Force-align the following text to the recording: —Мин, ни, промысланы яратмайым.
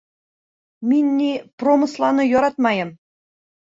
—Мин, 0.93 1.11
ни, 1.19 1.29
промысланы 1.65 2.29
яратмайым. 2.31 2.95